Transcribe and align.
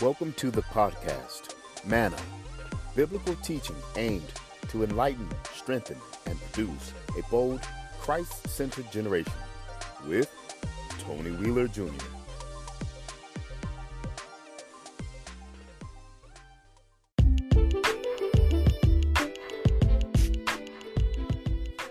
Welcome 0.00 0.32
to 0.38 0.50
the 0.50 0.62
podcast, 0.62 1.54
Manna, 1.84 2.16
biblical 2.96 3.34
teaching 3.42 3.76
aimed 3.96 4.32
to 4.68 4.82
enlighten, 4.82 5.28
strengthen, 5.52 5.98
and 6.24 6.40
produce 6.40 6.94
a 7.18 7.30
bold, 7.30 7.60
Christ 8.00 8.48
centered 8.48 8.90
generation 8.90 9.34
with 10.08 10.34
Tony 11.00 11.32
Wheeler 11.32 11.68
Jr. 11.68 11.90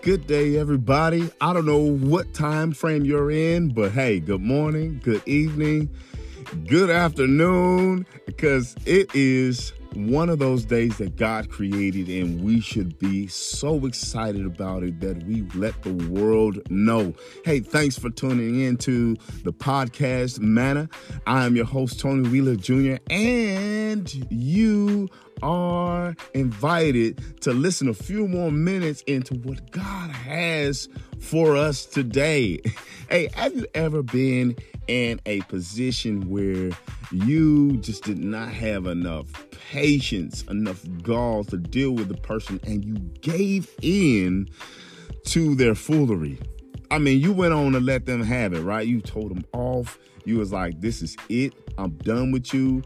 Good 0.02 0.26
day, 0.26 0.56
everybody. 0.56 1.30
I 1.40 1.52
don't 1.52 1.64
know 1.66 1.78
what 1.78 2.34
time 2.34 2.72
frame 2.72 3.04
you're 3.04 3.30
in, 3.30 3.68
but 3.68 3.92
hey, 3.92 4.18
good 4.18 4.42
morning, 4.42 5.00
good 5.04 5.22
evening, 5.28 5.90
good 6.66 6.90
afternoon, 6.90 8.06
because 8.26 8.74
it 8.86 9.14
is 9.14 9.72
one 9.94 10.28
of 10.28 10.38
those 10.38 10.64
days 10.64 10.98
that 10.98 11.16
God 11.16 11.50
created, 11.50 12.08
and 12.08 12.44
we 12.44 12.60
should 12.60 12.98
be 12.98 13.26
so 13.26 13.86
excited 13.86 14.46
about 14.46 14.82
it 14.84 15.00
that 15.00 15.22
we 15.24 15.42
let 15.54 15.82
the 15.82 15.92
world 16.08 16.60
know. 16.70 17.12
Hey, 17.44 17.60
thanks 17.60 17.98
for 17.98 18.10
tuning 18.10 18.60
in 18.60 18.76
to 18.78 19.16
the 19.42 19.52
podcast 19.52 20.38
Manna. 20.40 20.88
I 21.26 21.44
am 21.44 21.56
your 21.56 21.64
host, 21.64 21.98
Tony 21.98 22.28
Wheeler 22.28 22.56
Jr., 22.56 22.96
and 23.10 24.12
you 24.30 25.08
are 25.42 26.14
invited 26.34 27.40
to 27.42 27.52
listen 27.52 27.88
a 27.88 27.94
few 27.94 28.28
more 28.28 28.50
minutes 28.50 29.02
into 29.02 29.34
what 29.34 29.70
God 29.70 30.10
has 30.10 30.88
for 31.18 31.56
us 31.56 31.86
today. 31.86 32.60
Hey, 33.10 33.28
have 33.34 33.56
you 33.56 33.66
ever 33.74 34.04
been 34.04 34.54
in 34.86 35.20
a 35.26 35.40
position 35.40 36.30
where 36.30 36.70
you 37.10 37.76
just 37.78 38.04
did 38.04 38.20
not 38.20 38.50
have 38.50 38.86
enough 38.86 39.26
patience, 39.50 40.44
enough 40.44 40.84
gall 41.02 41.42
to 41.42 41.56
deal 41.56 41.90
with 41.90 42.06
the 42.06 42.14
person, 42.14 42.60
and 42.62 42.84
you 42.84 42.94
gave 43.20 43.68
in 43.82 44.48
to 45.24 45.56
their 45.56 45.74
foolery? 45.74 46.38
I 46.90 46.98
mean, 46.98 47.20
you 47.20 47.32
went 47.32 47.54
on 47.54 47.72
to 47.72 47.80
let 47.80 48.06
them 48.06 48.22
have 48.22 48.52
it, 48.52 48.62
right? 48.62 48.86
You 48.86 49.00
told 49.00 49.30
them 49.30 49.44
off. 49.52 49.98
You 50.24 50.38
was 50.38 50.52
like, 50.52 50.80
this 50.80 51.02
is 51.02 51.16
it. 51.28 51.54
I'm 51.78 51.90
done 51.98 52.32
with 52.32 52.52
you. 52.52 52.82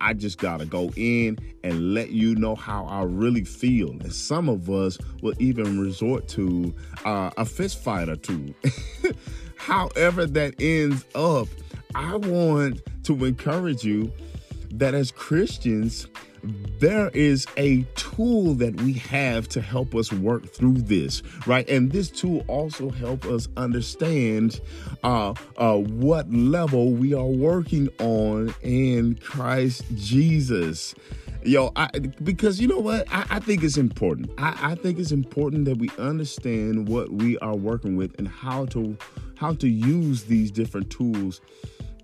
I, 0.00 0.12
just 0.14 0.38
got 0.38 0.60
to 0.60 0.66
go 0.66 0.90
in 0.96 1.38
and 1.64 1.94
let 1.94 2.10
you 2.10 2.34
know 2.36 2.54
how 2.54 2.84
I 2.84 3.02
really 3.02 3.44
feel. 3.44 3.90
And 3.90 4.12
some 4.12 4.48
of 4.48 4.70
us 4.70 4.98
will 5.22 5.34
even 5.38 5.80
resort 5.80 6.28
to 6.28 6.74
uh, 7.04 7.30
a 7.36 7.44
fist 7.44 7.82
fight 7.82 8.08
or 8.08 8.16
two. 8.16 8.54
However, 9.56 10.26
that 10.26 10.54
ends 10.60 11.04
up, 11.14 11.48
I 11.94 12.16
want 12.16 12.80
to 13.04 13.24
encourage 13.24 13.82
you 13.82 14.12
that 14.72 14.94
as 14.94 15.10
Christians, 15.10 16.06
there 16.42 17.08
is 17.10 17.46
a 17.56 17.82
tool 17.94 18.54
that 18.54 18.80
we 18.82 18.92
have 18.92 19.48
to 19.48 19.60
help 19.60 19.94
us 19.94 20.12
work 20.12 20.46
through 20.46 20.78
this 20.82 21.22
right? 21.46 21.68
And 21.68 21.90
this 21.90 22.10
tool 22.10 22.44
also 22.48 22.90
help 22.90 23.24
us 23.26 23.48
understand 23.56 24.60
uh, 25.02 25.34
uh, 25.56 25.76
what 25.76 26.30
level 26.30 26.92
we 26.92 27.14
are 27.14 27.26
working 27.26 27.88
on 27.98 28.54
in 28.62 29.16
christ 29.16 29.84
jesus. 29.94 30.94
Yo 31.44 31.72
I, 31.76 31.88
because 32.22 32.60
you 32.60 32.66
know 32.66 32.80
what? 32.80 33.06
I, 33.12 33.24
I 33.30 33.40
think 33.40 33.62
it's 33.62 33.76
important. 33.76 34.30
I, 34.38 34.72
I 34.72 34.74
think 34.74 34.98
it's 34.98 35.12
important 35.12 35.64
that 35.66 35.78
we 35.78 35.88
understand 35.98 36.88
what 36.88 37.12
we 37.12 37.38
are 37.38 37.54
working 37.54 37.96
with 37.96 38.18
and 38.18 38.26
how 38.28 38.66
to 38.66 38.96
how 39.36 39.54
to 39.54 39.68
use 39.68 40.24
these 40.24 40.50
different 40.50 40.90
tools 40.90 41.40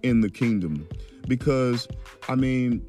in 0.03 0.21
the 0.21 0.31
kingdom. 0.31 0.87
Because 1.27 1.89
i 2.29 2.35
mean 2.35 2.87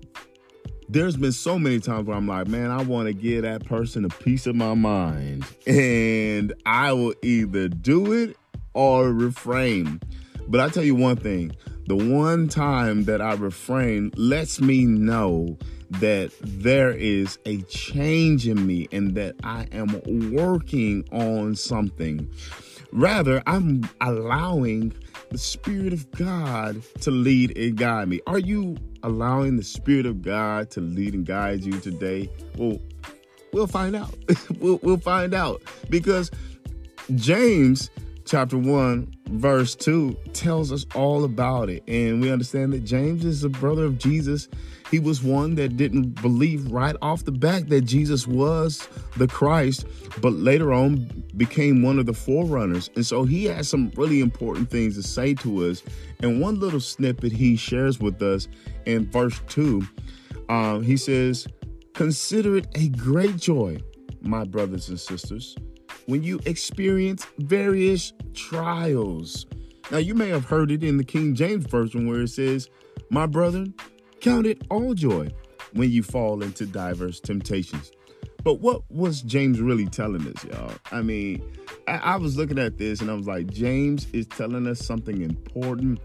there's 0.88 1.18
been 1.18 1.32
so 1.32 1.58
many 1.58 1.80
times 1.80 2.08
where 2.08 2.16
I'm 2.16 2.28
like, 2.28 2.48
man, 2.48 2.72
I 2.72 2.82
want 2.82 3.08
to 3.08 3.14
give 3.14 3.44
that 3.44 3.66
person 3.66 4.06
a 4.06 4.10
piece 4.10 4.46
of 4.48 4.56
my 4.56 4.74
mind. 4.74 5.46
And 5.68 6.54
I 6.66 6.94
will 6.94 7.16
either 7.24 7.68
do 7.68 8.14
it 8.14 8.38
or 8.74 9.12
refrain. 9.12 10.00
But 10.48 10.62
I 10.62 10.70
tell 10.70 10.84
you 10.84 10.96
one 10.96 11.18
thing 11.18 11.52
the 11.88 11.96
one 11.96 12.48
time 12.48 13.06
that 13.06 13.22
I 13.22 13.34
refrain 13.34 14.12
lets 14.16 14.62
me 14.62 14.86
know 14.86 15.58
that 15.90 16.32
there 16.42 16.92
is 16.92 17.38
a 17.46 17.62
change 17.64 18.48
in 18.48 18.66
me 18.66 18.88
and 18.92 19.16
that 19.16 19.36
I 19.44 19.68
am 19.72 20.02
working 20.34 21.08
on 21.12 21.56
something. 21.56 22.30
Rather, 22.92 23.42
I'm 23.46 23.88
allowing 24.02 24.94
the 25.30 25.38
Spirit 25.38 25.94
of 25.94 26.10
God 26.12 26.82
to 27.02 27.12
lead 27.12 27.58
and 27.58 27.76
guide 27.76 28.08
me. 28.08 28.22
Are 28.28 28.40
you 28.40 28.78
allowing 29.04 29.58
the 29.58 29.64
Spirit 29.64 30.06
of 30.06 30.22
God 30.22 30.70
to 30.72 30.82
lead 30.82 31.14
and 31.14 31.26
guide 31.26 31.64
you 31.64 31.80
today? 31.80 32.30
Well, 32.58 32.80
we'll 33.52 33.68
find 33.68 33.96
out. 33.96 34.16
we'll, 34.60 34.80
we'll 34.82 34.98
find 34.98 35.34
out 35.34 35.62
because 35.90 36.32
James 37.16 37.90
chapter 38.26 38.58
1 38.58 39.14
verse 39.30 39.76
2 39.76 40.16
tells 40.34 40.72
us 40.72 40.86
all 40.96 41.24
about 41.24 41.70
it. 41.70 41.84
And 41.88 42.22
we 42.22 42.32
understand 42.32 42.74
that 42.74 42.84
James 42.84 43.24
is 43.24 43.44
a 43.44 43.50
brother 43.50 43.86
of 43.86 43.98
Jesus. 43.98 44.48
He 44.92 45.00
was 45.00 45.24
one 45.24 45.56
that 45.56 45.78
didn't 45.78 46.22
believe 46.22 46.72
right 46.72 46.96
off 47.02 47.24
the 47.26 47.32
bat 47.32 47.70
that 47.70 47.82
Jesus 47.82 48.28
was 48.28 48.88
the 49.18 49.28
Christ 49.28 49.86
but 50.22 50.34
later 50.34 50.74
on 50.74 51.24
became 51.38 51.82
one 51.82 52.00
of 52.00 52.06
the 52.06 52.14
forerunners. 52.14 52.90
And 52.96 53.06
so 53.06 53.24
he 53.24 53.46
has 53.46 53.70
some 53.70 53.92
really 53.96 54.22
important 54.22 54.70
things 54.70 54.96
to 54.96 55.04
say 55.04 55.34
to 55.36 55.66
us. 55.66 55.84
And 56.22 56.42
one 56.42 56.60
little 56.60 56.80
snippet 56.80 57.32
he 57.32 57.56
shares 57.56 58.00
with 58.00 58.22
us 58.22 58.48
in 58.86 59.10
verse 59.10 59.40
2 59.50 59.82
um, 60.50 60.84
he 60.84 60.98
says 60.98 61.48
consider 61.94 62.58
it 62.58 62.68
a 62.76 62.90
great 62.90 63.38
joy 63.38 63.78
my 64.22 64.44
brothers 64.44 64.90
and 64.90 65.00
sisters 65.00 65.56
when 66.06 66.24
you 66.24 66.40
experience 66.46 67.26
various 67.40 68.14
trials. 68.34 69.46
Now, 69.92 69.98
you 69.98 70.16
may 70.16 70.30
have 70.30 70.46
heard 70.46 70.72
it 70.72 70.84
in 70.84 70.98
the 70.98 71.04
King 71.04 71.36
James 71.36 71.66
Version 71.66 72.08
where 72.08 72.22
it 72.22 72.30
says, 72.30 72.70
My 73.10 73.26
brethren, 73.26 73.74
count 74.20 74.48
it 74.48 74.62
all 74.70 74.94
joy 74.94 75.30
when 75.74 75.92
you 75.92 76.04
fall 76.04 76.42
into 76.42 76.66
diverse 76.66 77.20
temptations. 77.20 77.92
But 78.44 78.60
what 78.62 78.84
was 78.92 79.22
James 79.24 79.60
really 79.60 79.88
telling 79.88 80.28
us, 80.28 80.44
y'all? 80.46 80.72
I 80.92 81.02
mean, 81.02 81.44
I, 81.88 81.98
I 81.98 82.16
was 82.18 82.38
looking 82.38 82.60
at 82.60 82.78
this 82.78 83.02
and 83.02 83.10
I 83.10 83.16
was 83.16 83.28
like, 83.28 83.52
James 83.52 84.08
is 84.14 84.28
telling 84.28 84.68
us 84.68 84.80
something 84.80 85.22
important 85.22 86.00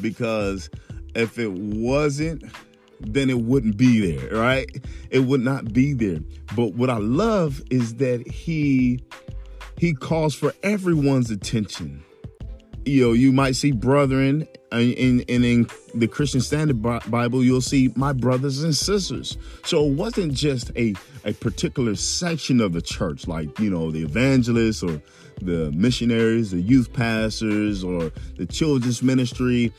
because 0.00 0.70
if 1.14 1.38
it 1.38 1.52
wasn't, 1.52 2.44
then 3.06 3.30
it 3.30 3.40
wouldn't 3.40 3.76
be 3.76 4.14
there, 4.14 4.36
right? 4.36 4.68
It 5.10 5.20
would 5.20 5.40
not 5.40 5.72
be 5.72 5.92
there. 5.92 6.20
But 6.54 6.74
what 6.74 6.90
I 6.90 6.98
love 6.98 7.62
is 7.70 7.96
that 7.96 8.26
he 8.26 9.02
he 9.78 9.94
calls 9.94 10.34
for 10.34 10.52
everyone's 10.62 11.30
attention. 11.30 12.04
You 12.84 13.06
know, 13.06 13.12
you 13.12 13.32
might 13.32 13.56
see 13.56 13.72
brethren 13.72 14.46
in, 14.72 15.20
in, 15.24 15.44
in 15.44 15.66
the 15.94 16.08
Christian 16.08 16.40
Standard 16.40 16.82
Bible, 16.82 17.44
you'll 17.44 17.60
see 17.60 17.92
my 17.96 18.12
brothers 18.12 18.62
and 18.62 18.74
sisters. 18.74 19.36
So 19.64 19.86
it 19.86 19.94
wasn't 19.94 20.32
just 20.34 20.70
a, 20.76 20.94
a 21.24 21.32
particular 21.34 21.94
section 21.94 22.60
of 22.60 22.72
the 22.72 22.82
church, 22.82 23.26
like, 23.28 23.58
you 23.58 23.70
know, 23.70 23.90
the 23.90 24.02
evangelists 24.02 24.82
or 24.82 25.00
the 25.40 25.70
missionaries, 25.72 26.50
the 26.50 26.60
youth 26.60 26.92
pastors, 26.92 27.84
or 27.84 28.10
the 28.36 28.46
children's 28.46 29.02
ministry. 29.02 29.72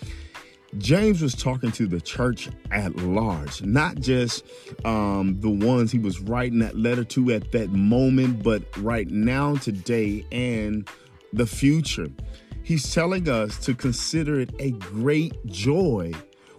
James 0.77 1.21
was 1.21 1.35
talking 1.35 1.71
to 1.73 1.87
the 1.87 2.01
church 2.01 2.49
at 2.71 2.95
large, 2.97 3.61
not 3.61 3.95
just 3.99 4.45
um, 4.85 5.39
the 5.39 5.49
ones 5.49 5.91
he 5.91 5.99
was 5.99 6.19
writing 6.19 6.59
that 6.59 6.77
letter 6.77 7.03
to 7.03 7.31
at 7.31 7.51
that 7.51 7.69
moment, 7.71 8.43
but 8.43 8.63
right 8.77 9.09
now, 9.09 9.55
today, 9.55 10.25
and 10.31 10.89
the 11.31 11.45
future. 11.45 12.07
He's 12.63 12.93
telling 12.93 13.27
us 13.29 13.57
to 13.65 13.73
consider 13.73 14.39
it 14.39 14.51
a 14.59 14.71
great 14.71 15.33
joy 15.45 16.11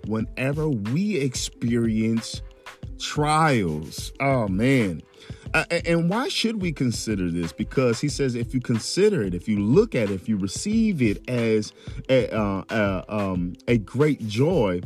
whenever 0.06 0.68
we 0.68 1.16
experience 1.16 2.42
trials. 2.98 4.12
Oh, 4.20 4.48
man. 4.48 5.02
And 5.54 6.10
why 6.10 6.28
should 6.28 6.60
we 6.60 6.72
consider 6.72 7.30
this? 7.30 7.52
Because 7.52 8.00
he 8.00 8.08
says 8.08 8.34
if 8.34 8.52
you 8.52 8.60
consider 8.60 9.22
it, 9.22 9.34
if 9.34 9.48
you 9.48 9.60
look 9.60 9.94
at 9.94 10.10
it, 10.10 10.14
if 10.14 10.28
you 10.28 10.36
receive 10.36 11.00
it 11.00 11.28
as 11.30 11.72
a, 12.08 12.28
uh, 12.36 12.64
uh, 12.70 13.04
um, 13.08 13.54
a 13.68 13.78
great 13.78 14.26
joy, 14.26 14.80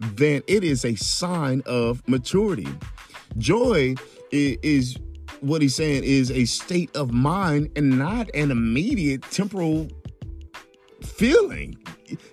then 0.00 0.42
it 0.46 0.64
is 0.64 0.84
a 0.86 0.94
sign 0.94 1.62
of 1.66 2.02
maturity. 2.08 2.68
Joy 3.36 3.96
is, 4.30 4.56
is 4.62 4.98
what 5.40 5.60
he's 5.60 5.74
saying 5.74 6.04
is 6.04 6.30
a 6.30 6.46
state 6.46 6.94
of 6.96 7.12
mind 7.12 7.70
and 7.76 7.98
not 7.98 8.30
an 8.34 8.50
immediate 8.50 9.22
temporal 9.30 9.88
feeling 11.04 11.76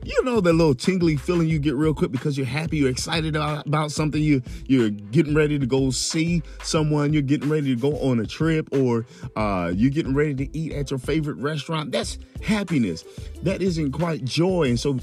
you 0.04 0.24
know 0.24 0.42
that 0.42 0.54
little 0.54 0.76
tingly 0.76 1.16
feeling 1.16 1.48
you 1.48 1.60
get 1.60 1.76
real 1.76 1.94
quick 1.94 2.12
because 2.12 2.38
you're 2.38 2.46
happy, 2.46 2.78
you're 2.78 2.90
excited 2.90 3.36
about, 3.36 3.92
something, 3.92 4.22
you 4.22 4.42
you're 4.68 4.90
getting 4.90 5.34
ready 5.34 5.58
to 5.60 5.66
go 5.66 5.90
see 5.92 6.42
someone, 6.64 7.14
you're 7.14 7.22
getting 7.22 7.50
ready 7.50 7.76
to 7.76 7.80
go 7.80 7.98
on 8.00 8.20
a 8.20 8.26
trip, 8.26 8.68
or 8.74 9.06
uh, 9.36 9.72
you're 9.74 9.92
getting 9.92 10.14
ready 10.14 10.34
to 10.36 10.58
eat 10.58 10.74
at 10.74 10.92
your 10.92 11.00
favorite 11.00 11.38
restaurant. 11.38 11.92
That's 11.92 12.18
happiness. 12.44 13.04
That 13.44 13.62
isn't 13.62 13.92
quite 13.92 14.24
joy. 14.24 14.70
And 14.70 14.80
so, 14.80 14.98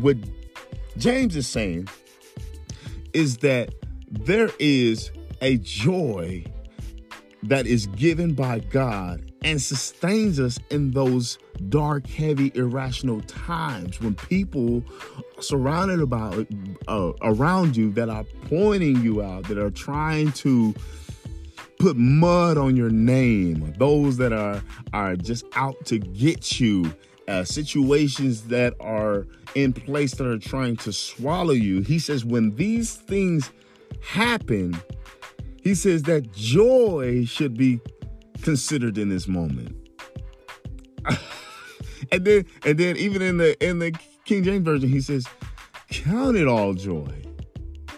what 0.00 0.16
James 0.98 1.36
is 1.36 1.46
saying 1.46 1.88
is 3.12 3.38
that 3.38 3.74
there 4.10 4.50
is 4.58 5.10
a 5.40 5.58
joy 5.58 6.44
that 7.42 7.66
is 7.66 7.86
given 7.88 8.34
by 8.34 8.60
God 8.60 9.30
and 9.44 9.60
sustains 9.60 10.40
us 10.40 10.58
in 10.70 10.90
those 10.92 11.38
dark, 11.68 12.06
heavy, 12.06 12.50
irrational 12.54 13.20
times 13.22 14.00
when 14.00 14.14
people 14.14 14.82
surrounded 15.38 16.00
about 16.00 16.46
uh, 16.88 17.12
around 17.22 17.76
you 17.76 17.92
that 17.92 18.08
are 18.08 18.24
pointing 18.48 19.02
you 19.02 19.22
out, 19.22 19.44
that 19.44 19.58
are 19.58 19.70
trying 19.70 20.32
to 20.32 20.74
put 21.78 21.96
mud 21.96 22.56
on 22.56 22.74
your 22.74 22.88
name, 22.88 23.74
those 23.78 24.16
that 24.16 24.32
are 24.32 24.62
are 24.94 25.14
just 25.14 25.44
out 25.54 25.76
to 25.84 25.98
get 25.98 26.58
you, 26.58 26.92
uh, 27.28 27.44
situations 27.44 28.44
that 28.44 28.72
are 28.80 29.26
in 29.54 29.74
place 29.74 30.14
that 30.14 30.26
are 30.26 30.38
trying 30.38 30.76
to 30.78 30.92
swallow 30.92 31.52
you. 31.52 31.82
He 31.82 31.98
says 31.98 32.24
when 32.24 32.56
these 32.56 32.94
things 32.94 33.52
happen, 34.00 34.74
he 35.62 35.74
says 35.74 36.02
that 36.04 36.32
joy 36.32 37.24
should 37.26 37.58
be 37.58 37.80
considered 38.44 38.96
in 38.98 39.08
this 39.08 39.26
moment. 39.26 39.76
and 42.12 42.24
then 42.24 42.44
and 42.64 42.78
then 42.78 42.96
even 42.96 43.22
in 43.22 43.38
the 43.38 43.66
in 43.66 43.80
the 43.80 43.92
King 44.24 44.44
James 44.44 44.64
version 44.64 44.88
he 44.88 45.00
says 45.00 45.26
count 45.90 46.36
it 46.36 46.46
all 46.46 46.74
joy. 46.74 47.08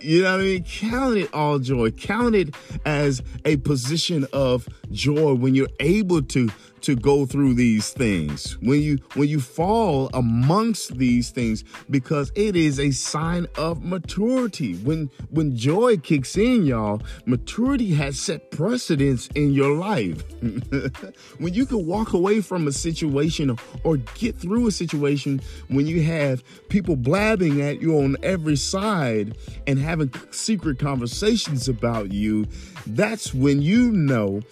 You 0.00 0.22
know 0.22 0.32
what 0.32 0.40
I 0.40 0.44
mean? 0.44 0.64
Count 0.64 1.16
it 1.16 1.34
all 1.34 1.58
joy. 1.58 1.90
Count 1.90 2.36
it 2.36 2.54
as 2.84 3.22
a 3.44 3.56
position 3.56 4.26
of 4.32 4.68
joy 4.90 5.34
when 5.34 5.54
you're 5.54 5.68
able 5.80 6.22
to 6.22 6.48
to 6.86 6.94
go 6.94 7.26
through 7.26 7.54
these 7.54 7.90
things 7.90 8.56
when 8.60 8.80
you 8.80 8.96
when 9.14 9.28
you 9.28 9.40
fall 9.40 10.08
amongst 10.14 10.96
these 10.98 11.30
things 11.30 11.64
because 11.90 12.30
it 12.36 12.54
is 12.54 12.78
a 12.78 12.90
sign 12.92 13.46
of 13.58 13.82
maturity. 13.84 14.76
When 14.76 15.10
when 15.30 15.56
joy 15.56 15.96
kicks 15.96 16.36
in 16.36 16.64
y'all 16.64 17.02
maturity 17.24 17.92
has 17.94 18.20
set 18.20 18.52
precedence 18.52 19.26
in 19.34 19.52
your 19.52 19.76
life. 19.76 20.22
When 21.38 21.54
you 21.54 21.66
can 21.66 21.86
walk 21.86 22.12
away 22.12 22.40
from 22.40 22.66
a 22.66 22.72
situation 22.72 23.56
or 23.84 23.96
get 24.14 24.36
through 24.36 24.68
a 24.68 24.70
situation 24.70 25.40
when 25.68 25.86
you 25.86 26.02
have 26.02 26.42
people 26.68 26.96
blabbing 26.96 27.60
at 27.60 27.80
you 27.82 27.98
on 27.98 28.16
every 28.22 28.56
side 28.56 29.36
and 29.66 29.78
having 29.78 30.12
secret 30.30 30.78
conversations 30.78 31.68
about 31.68 32.12
you 32.12 32.46
that's 32.86 33.34
when 33.34 33.62
you 33.62 33.90
know 33.92 34.42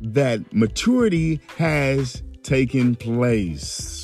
that 0.00 0.52
maturity 0.52 1.40
has 1.56 2.22
taken 2.42 2.94
place. 2.94 4.03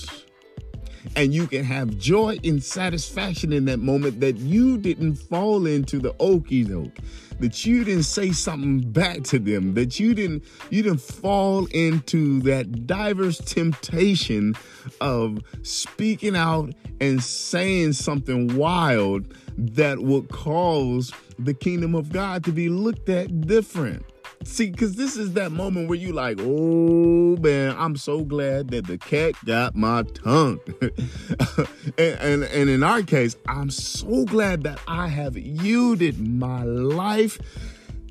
And 1.17 1.32
you 1.32 1.47
can 1.47 1.64
have 1.64 1.97
joy 1.99 2.38
and 2.44 2.62
satisfaction 2.62 3.52
in 3.52 3.64
that 3.67 3.79
moment 3.79 4.20
that 4.20 4.37
you 4.37 4.79
didn't 4.79 5.17
fall 5.17 5.67
into 5.67 5.99
the 5.99 6.14
okey 6.20 6.64
doke, 6.64 6.99
that 7.38 7.64
you 7.64 7.85
didn't 7.85 8.05
say 8.05 8.32
something 8.32 8.81
back 8.93 9.23
to 9.25 9.38
them, 9.38 9.75
that 9.75 9.99
you 9.99 10.14
didn't 10.14 10.44
you 10.70 10.82
didn't 10.82 11.00
fall 11.00 11.67
into 11.67 12.41
that 12.43 12.87
diverse 12.87 13.38
temptation 13.38 14.55
of 15.00 15.38
speaking 15.62 16.37
out 16.37 16.75
and 17.00 17.23
saying 17.23 17.94
something 17.94 18.56
wild 18.56 19.35
that 19.56 20.00
would 20.00 20.29
cause 20.29 21.12
the 21.38 21.55
kingdom 21.55 21.94
of 21.94 22.12
God 22.12 22.44
to 22.44 22.53
be 22.53 22.69
looked 22.69 23.08
at 23.08 23.41
different. 23.46 24.05
See, 24.42 24.70
because 24.70 24.96
this 24.96 25.16
is 25.16 25.34
that 25.34 25.52
moment 25.52 25.88
where 25.88 25.98
you 25.98 26.12
like, 26.12 26.38
oh 26.40 27.37
man, 27.37 27.76
I'm 27.78 27.94
so 27.96 28.25
glad 28.25 28.69
that 28.69 28.87
the 28.87 28.96
cat 28.96 29.34
got 29.44 29.76
my 29.76 30.02
tongue. 30.02 30.60
and, 30.81 32.19
and, 32.20 32.44
and 32.44 32.70
in 32.70 32.82
our 32.82 33.02
case, 33.02 33.37
I'm 33.46 33.70
so 33.70 34.25
glad 34.25 34.62
that 34.62 34.81
I 34.88 35.08
have 35.08 35.37
yielded 35.37 36.19
my 36.19 36.62
life 36.62 37.38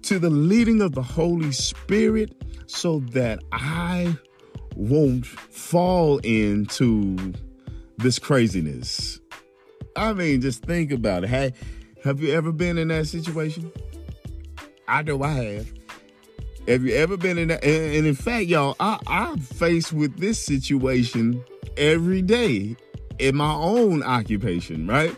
to 0.03 0.19
the 0.19 0.29
leading 0.29 0.81
of 0.81 0.93
the 0.93 1.01
Holy 1.01 1.51
Spirit 1.51 2.35
so 2.67 2.99
that 3.11 3.39
I 3.51 4.15
won't 4.75 5.25
fall 5.25 6.19
into 6.19 7.33
this 7.97 8.19
craziness. 8.19 9.19
I 9.95 10.13
mean, 10.13 10.41
just 10.41 10.63
think 10.63 10.91
about 10.91 11.23
it. 11.23 11.31
Hey, 11.31 11.53
have 12.03 12.21
you 12.21 12.33
ever 12.33 12.51
been 12.51 12.77
in 12.77 12.89
that 12.89 13.07
situation? 13.07 13.71
I 14.87 15.01
know 15.01 15.23
I 15.23 15.33
have. 15.33 15.78
Have 16.69 16.83
you 16.83 16.93
ever 16.93 17.17
been 17.17 17.39
in 17.39 17.47
that? 17.47 17.63
And, 17.63 17.95
and 17.95 18.05
in 18.05 18.13
fact, 18.13 18.45
y'all, 18.45 18.75
I, 18.79 18.99
I'm 19.07 19.39
faced 19.39 19.91
with 19.91 20.19
this 20.19 20.37
situation 20.39 21.43
every 21.77 22.21
day 22.21 22.75
in 23.17 23.35
my 23.35 23.53
own 23.53 24.03
occupation, 24.03 24.85
right? 24.85 25.15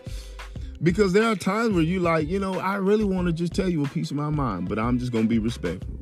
Because 0.81 1.11
there 1.11 1.25
are 1.25 1.35
times 1.35 1.73
where 1.73 1.83
you 1.83 1.99
like, 1.99 2.29
you 2.29 2.39
know, 2.39 2.57
I 2.57 2.75
really 2.75 3.03
want 3.03 3.27
to 3.27 3.33
just 3.33 3.53
tell 3.53 3.67
you 3.67 3.83
a 3.83 3.87
piece 3.89 4.11
of 4.11 4.15
my 4.15 4.29
mind, 4.29 4.69
but 4.69 4.79
I'm 4.79 4.97
just 4.97 5.11
going 5.11 5.25
to 5.25 5.29
be 5.29 5.39
respectful. 5.39 5.93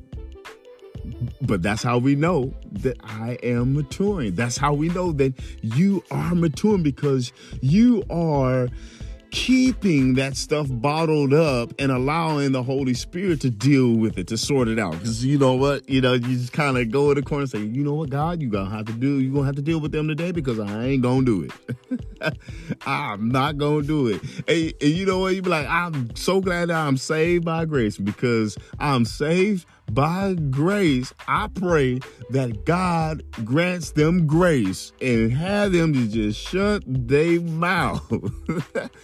But 1.42 1.64
that's 1.64 1.82
how 1.82 1.98
we 1.98 2.14
know 2.14 2.54
that 2.72 2.98
I 3.04 3.40
am 3.42 3.74
maturing. 3.74 4.36
That's 4.36 4.56
how 4.56 4.76
we 4.76 4.90
know 4.90 5.14
that 5.14 5.34
you 5.64 6.04
are 6.12 6.36
maturing 6.36 6.84
because 6.84 7.34
you 7.62 8.04
are 8.12 8.70
keeping 9.32 10.16
that 10.16 10.36
stuff 10.36 10.68
bottled 10.70 11.34
up 11.34 11.74
and 11.80 11.92
allowing 11.92 12.52
the 12.52 12.64
Holy 12.64 12.94
Spirit 12.94 13.42
to 13.42 13.50
deal 13.50 13.94
with 13.94 14.18
it, 14.18 14.28
to 14.28 14.38
sort 14.38 14.68
it 14.68 14.80
out. 14.80 14.94
Because 14.94 15.24
you 15.26 15.38
know 15.38 15.54
what? 15.54 15.88
You 15.90 16.02
know, 16.02 16.14
you 16.14 16.38
just 16.38 16.54
kind 16.54 16.78
of 16.78 16.92
go 16.92 17.12
in 17.12 17.16
the 17.16 17.22
corner 17.22 17.44
and 17.44 17.52
say, 17.52 17.60
you 17.60 17.84
know 17.84 17.94
what, 17.94 18.10
God, 18.10 18.42
you 18.42 18.50
gonna 18.50 18.70
have 18.70 18.86
to 18.86 18.94
do, 18.94 19.20
you 19.20 19.34
gonna 19.34 19.46
have 19.46 19.56
to 19.56 19.62
deal 19.62 19.80
with 19.80 19.92
them 19.92 20.08
today 20.08 20.32
because 20.32 20.60
I 20.60 20.86
ain't 20.86 21.04
gonna 21.04 21.26
do 21.26 21.44
it. 21.44 22.00
I'm 22.86 23.30
not 23.30 23.58
gonna 23.58 23.84
do 23.84 24.08
it. 24.08 24.22
And, 24.48 24.74
and 24.82 24.90
you 24.92 25.06
know 25.06 25.20
what? 25.20 25.36
You 25.36 25.42
be 25.42 25.50
like, 25.50 25.68
I'm 25.68 26.16
so 26.16 26.42
glad 26.42 26.70
that 26.70 26.78
I'm 26.78 26.98
saved 26.98 27.46
by 27.46 27.66
grace 27.66 27.98
because 27.98 28.58
I'm 28.80 29.06
saved 29.06 29.66
by 29.92 30.36
grace, 30.50 31.14
I 31.28 31.48
pray 31.54 32.00
that 32.30 32.66
God 32.66 33.24
grants 33.44 33.92
them 33.92 34.28
grace 34.28 34.92
and 35.02 35.32
have 35.34 35.72
them 35.72 35.94
to 35.94 36.08
just 36.08 36.40
shut 36.40 36.84
their 36.86 37.42
mouth. 37.42 38.02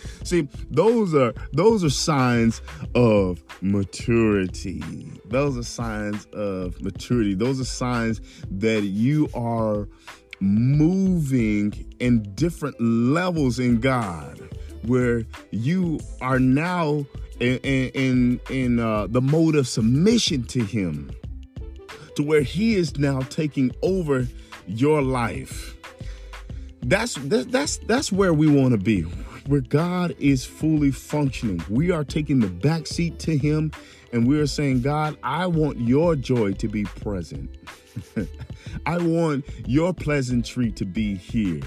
See, 0.23 0.47
those 0.69 1.13
are 1.15 1.33
those 1.53 1.83
are 1.83 1.89
signs 1.89 2.61
of 2.93 3.43
maturity. 3.61 5.11
Those 5.25 5.57
are 5.57 5.63
signs 5.63 6.25
of 6.33 6.79
maturity. 6.81 7.33
Those 7.33 7.59
are 7.59 7.65
signs 7.65 8.21
that 8.51 8.83
you 8.83 9.29
are 9.33 9.87
moving 10.39 11.73
in 11.99 12.23
different 12.35 12.79
levels 12.79 13.59
in 13.59 13.79
God 13.79 14.39
where 14.83 15.25
you 15.51 15.99
are 16.21 16.39
now 16.39 17.05
in 17.39 17.57
in 17.59 18.39
in 18.49 18.79
uh, 18.79 19.07
the 19.07 19.21
mode 19.21 19.55
of 19.55 19.67
submission 19.67 20.43
to 20.45 20.63
Him, 20.63 21.11
to 22.15 22.23
where 22.23 22.41
He 22.41 22.75
is 22.75 22.97
now 22.97 23.19
taking 23.21 23.71
over 23.81 24.27
your 24.67 25.01
life. 25.01 25.75
That's 26.81 27.15
that's 27.15 27.77
that's 27.77 28.11
where 28.11 28.33
we 28.33 28.47
want 28.47 28.71
to 28.71 28.77
be, 28.77 29.01
where 29.47 29.61
God 29.61 30.15
is 30.19 30.45
fully 30.45 30.91
functioning. 30.91 31.63
We 31.69 31.91
are 31.91 32.03
taking 32.03 32.39
the 32.39 32.47
back 32.47 32.87
seat 32.87 33.19
to 33.19 33.37
Him, 33.37 33.71
and 34.13 34.27
we 34.27 34.39
are 34.39 34.47
saying, 34.47 34.81
God, 34.81 35.17
I 35.23 35.47
want 35.47 35.79
Your 35.79 36.15
joy 36.15 36.53
to 36.53 36.67
be 36.67 36.83
present. 36.83 37.49
I 38.85 38.97
want 38.97 39.45
Your 39.65 39.93
pleasantry 39.93 40.71
to 40.73 40.85
be 40.85 41.15
here. 41.15 41.61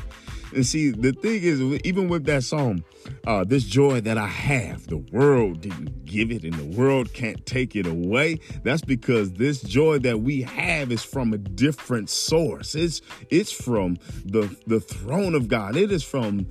And 0.54 0.64
see, 0.64 0.90
the 0.90 1.12
thing 1.12 1.42
is, 1.42 1.61
even 1.85 2.08
with 2.08 2.25
that 2.25 2.42
song, 2.44 2.82
uh, 3.26 3.44
this 3.44 3.64
joy 3.64 4.00
that 4.02 4.18
I 4.18 4.26
have, 4.26 4.86
the 4.86 4.98
world 4.98 5.60
didn't 5.60 6.04
give 6.04 6.30
it 6.30 6.44
and 6.44 6.54
the 6.54 6.76
world 6.76 7.12
can't 7.12 7.44
take 7.46 7.76
it 7.76 7.86
away. 7.86 8.40
That's 8.62 8.82
because 8.82 9.32
this 9.32 9.60
joy 9.62 9.98
that 10.00 10.20
we 10.20 10.42
have 10.42 10.90
is 10.92 11.02
from 11.02 11.32
a 11.32 11.38
different 11.38 12.10
source. 12.10 12.74
It's 12.74 13.00
it's 13.30 13.52
from 13.52 13.98
the 14.24 14.54
the 14.66 14.80
throne 14.80 15.34
of 15.34 15.48
God. 15.48 15.76
It 15.76 15.92
is 15.92 16.02
from 16.02 16.46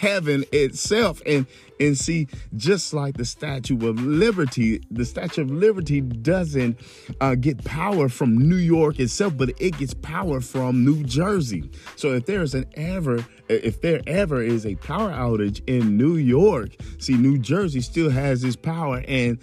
heaven 0.00 0.44
itself. 0.52 1.22
And 1.26 1.46
and 1.78 1.96
see, 1.96 2.26
just 2.56 2.94
like 2.94 3.16
the 3.16 3.24
Statue 3.24 3.88
of 3.88 4.00
Liberty, 4.00 4.80
the 4.90 5.04
Statue 5.04 5.42
of 5.42 5.50
Liberty 5.50 6.00
doesn't 6.00 6.80
uh, 7.20 7.34
get 7.34 7.64
power 7.64 8.08
from 8.08 8.36
New 8.36 8.56
York 8.56 8.98
itself, 8.98 9.36
but 9.36 9.50
it 9.60 9.76
gets 9.78 9.94
power 9.94 10.40
from 10.40 10.84
New 10.84 11.04
Jersey. 11.04 11.70
So 11.96 12.14
if 12.14 12.26
there's 12.26 12.54
an 12.54 12.66
ever, 12.74 13.24
if 13.48 13.80
there 13.80 14.00
ever 14.06 14.42
is 14.42 14.64
a 14.64 14.74
power 14.76 15.10
outage 15.10 15.62
in 15.66 15.95
New 15.96 16.16
York, 16.16 16.70
see, 16.98 17.14
New 17.14 17.38
Jersey 17.38 17.80
still 17.80 18.10
has 18.10 18.44
its 18.44 18.56
power, 18.56 19.02
and 19.08 19.38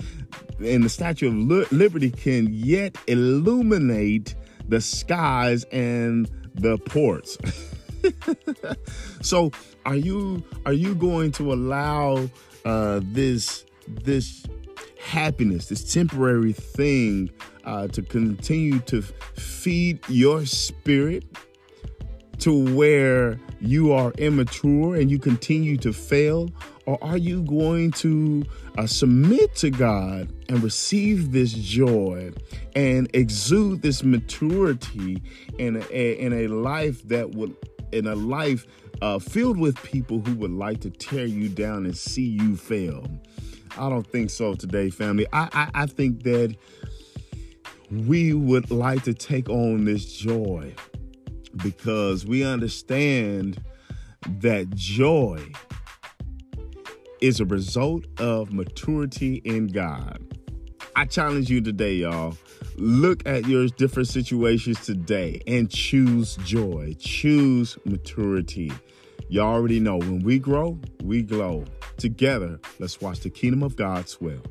and 0.60 0.84
the 0.84 0.90
Statue 0.90 1.28
of 1.28 1.72
Liberty 1.72 2.12
can 2.12 2.48
yet 2.52 2.98
illuminate 3.08 4.36
the 4.68 4.80
skies 4.80 5.64
and 5.66 6.30
the 6.56 6.78
ports. 6.78 7.38
so 9.22 9.52
are 9.86 9.96
you 9.96 10.44
are 10.66 10.74
you 10.74 10.96
going 10.96 11.32
to 11.34 11.54
allow 11.54 12.30
uh, 12.66 13.02
this 13.04 13.66
this 13.88 14.46
happiness, 15.00 15.68
this 15.68 15.94
temporary 15.94 16.54
thing, 16.54 17.30
uh, 17.66 17.88
to 17.90 18.02
continue 18.02 18.80
to 18.80 19.02
feed 19.02 20.00
your 20.08 20.46
spirit 20.46 21.26
to 22.44 22.76
where 22.76 23.40
you 23.62 23.94
are 23.94 24.12
immature 24.18 24.98
and 24.98 25.10
you 25.10 25.18
continue 25.18 25.78
to 25.78 25.94
fail? 25.94 26.50
Or 26.86 27.02
are 27.02 27.16
you 27.16 27.42
going 27.44 27.92
to 27.92 28.44
uh, 28.78 28.86
submit 28.86 29.56
to 29.56 29.70
God 29.70 30.30
and 30.50 30.62
receive 30.62 31.32
this 31.32 31.54
joy 31.54 32.34
and 32.76 33.10
exude 33.14 33.82
this 33.82 34.04
maturity 34.04 35.24
in 35.58 35.78
a, 35.78 36.20
in 36.20 36.34
a 36.34 36.48
life 36.48 37.08
that 37.08 37.32
would, 37.32 37.56
in 37.94 38.08
a 38.08 38.16
life 38.16 38.68
uh, 39.02 39.20
filled 39.20 39.58
with 39.58 39.82
people 39.82 40.20
who 40.20 40.36
would 40.36 40.52
like 40.52 40.82
to 40.82 40.90
tear 40.90 41.26
you 41.26 41.48
down 41.48 41.86
and 41.86 41.96
see 41.96 42.28
you 42.28 42.58
fail? 42.58 43.08
I 43.78 43.88
don't 43.88 44.06
think 44.06 44.30
so 44.30 44.54
today, 44.56 44.90
family. 44.90 45.28
I, 45.32 45.48
I, 45.54 45.84
I 45.84 45.86
think 45.86 46.24
that 46.24 46.58
we 47.90 48.34
would 48.34 48.70
like 48.70 49.04
to 49.04 49.14
take 49.14 49.48
on 49.48 49.86
this 49.86 50.12
joy 50.14 50.76
because 51.58 52.26
we 52.26 52.44
understand 52.44 53.62
that 54.40 54.70
joy 54.72 55.52
is 57.22 57.40
a 57.40 57.46
result 57.46 58.06
of 58.20 58.52
maturity 58.52 59.36
in 59.46 59.68
God. 59.68 60.20
I 60.96 61.06
challenge 61.06 61.50
you 61.50 61.62
today, 61.62 61.96
y'all. 61.96 62.38
Look 62.76 63.28
at 63.28 63.48
your 63.48 63.68
different 63.68 64.10
situations 64.10 64.84
today 64.86 65.42
and 65.48 65.70
choose 65.70 66.36
joy, 66.38 66.96
choose 67.00 67.78
maturity. 67.86 68.72
Y'all 69.30 69.54
already 69.54 69.80
know 69.80 69.98
when 69.98 70.20
we 70.20 70.40
grow, 70.40 70.80
we 71.04 71.22
glow. 71.22 71.66
Together, 71.98 72.60
let's 72.80 73.00
watch 73.00 73.22
the 73.22 73.30
kingdom 73.30 73.64
of 73.64 73.76
God 73.76 74.10
swell. 74.10 74.42